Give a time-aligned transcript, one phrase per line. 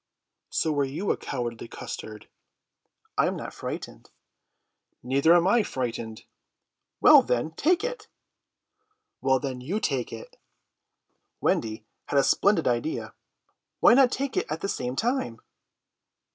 [0.49, 2.27] "So are you a cowardly custard."
[3.19, 4.09] "I'm not frightened."
[5.03, 6.23] "Neither am I frightened."
[7.01, 8.07] "Well, then, take it."
[9.21, 10.37] "Well, then, you take it."
[11.39, 13.13] Wendy had a splendid idea.
[13.79, 15.39] "Why not both take it at the same time?"